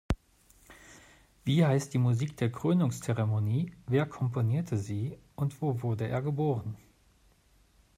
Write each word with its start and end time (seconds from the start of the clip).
Wie 1.45 1.63
heißt 1.63 1.93
die 1.93 1.99
Musik 1.99 2.35
der 2.37 2.51
Krönungzeremonie, 2.51 3.71
wer 3.85 4.07
komponierte 4.07 4.75
sie 4.75 5.19
und 5.35 5.61
wo 5.61 5.83
wurde 5.83 6.07
er 6.07 6.23
geboren? 6.23 6.75